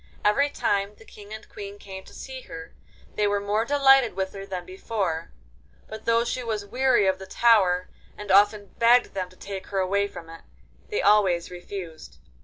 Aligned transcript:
Every 0.25 0.49
time 0.49 0.95
the 0.95 1.05
King 1.05 1.31
and 1.31 1.47
Queen 1.47 1.77
came 1.77 2.03
to 2.05 2.13
see 2.15 2.41
her 2.49 2.73
they 3.13 3.27
were 3.27 3.39
more 3.39 3.65
delighted 3.65 4.15
with 4.15 4.33
her 4.33 4.47
than 4.47 4.65
before, 4.65 5.29
but 5.87 6.05
though 6.05 6.23
she 6.23 6.43
was 6.43 6.65
weary 6.65 7.05
of 7.05 7.19
the 7.19 7.27
tower, 7.27 7.87
and 8.17 8.31
often 8.31 8.73
begged 8.79 9.13
them 9.13 9.29
to 9.29 9.35
take 9.37 9.67
her 9.67 9.77
away 9.77 10.07
from 10.07 10.27
it, 10.27 10.41
they 10.89 11.03
always 11.03 11.51
refused. 11.51 12.17